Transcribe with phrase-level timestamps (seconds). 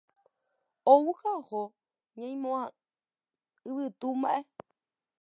[0.93, 1.61] Ou ha oho
[2.19, 2.61] ñaimo'ã
[3.69, 4.39] yvytu mba'e.